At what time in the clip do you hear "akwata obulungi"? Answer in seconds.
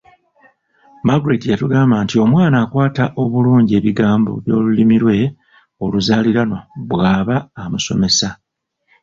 2.63-3.71